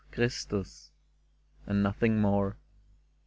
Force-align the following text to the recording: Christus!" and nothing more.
Christus!" 0.11 0.89
and 1.67 1.83
nothing 1.83 2.19
more. 2.19 2.57